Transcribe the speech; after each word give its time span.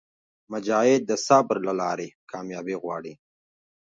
مجاهد 0.51 1.01
د 1.07 1.11
صبر 1.27 1.57
له 1.67 1.73
لارې 1.81 2.07
کاميابي 2.31 2.75
غواړي. 2.83 3.13